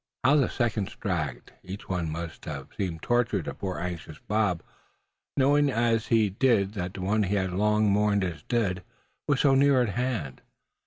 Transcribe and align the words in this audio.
How 0.23 0.35
the 0.35 0.49
seconds 0.49 0.95
dragged. 0.95 1.51
Each 1.61 1.87
one 1.87 2.09
must 2.09 2.45
have 2.45 2.69
seemed 2.75 3.03
torture 3.03 3.43
to 3.43 3.53
poor 3.53 3.77
anxious 3.77 4.17
Bob, 4.27 4.63
knowing 5.37 5.69
as 5.69 6.07
he 6.07 6.27
did 6.27 6.73
that 6.73 6.95
the 6.95 7.01
one 7.01 7.21
he 7.21 7.35
had 7.35 7.53
long 7.53 7.91
mourned 7.91 8.23
as 8.23 8.41
dead 8.41 8.83
was 9.27 9.41
so 9.41 9.53
near 9.53 9.79
at 9.79 9.89
hand. 9.89 10.41